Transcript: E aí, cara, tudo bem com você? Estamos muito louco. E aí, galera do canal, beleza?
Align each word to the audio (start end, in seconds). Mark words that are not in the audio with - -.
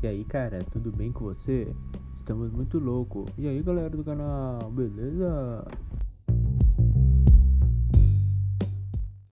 E 0.00 0.06
aí, 0.06 0.24
cara, 0.24 0.60
tudo 0.70 0.92
bem 0.92 1.10
com 1.10 1.24
você? 1.24 1.74
Estamos 2.16 2.52
muito 2.52 2.78
louco. 2.78 3.26
E 3.36 3.48
aí, 3.48 3.60
galera 3.62 3.90
do 3.90 4.04
canal, 4.04 4.70
beleza? 4.70 5.64